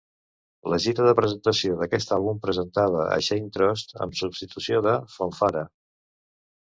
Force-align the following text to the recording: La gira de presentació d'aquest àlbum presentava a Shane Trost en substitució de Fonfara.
La 0.73 0.77
gira 0.85 1.03
de 1.07 1.11
presentació 1.17 1.75
d'aquest 1.81 2.15
àlbum 2.17 2.41
presentava 2.47 3.05
a 3.17 3.21
Shane 3.29 3.53
Trost 3.59 3.95
en 4.07 4.15
substitució 4.23 4.85
de 4.89 4.97
Fonfara. 5.19 5.63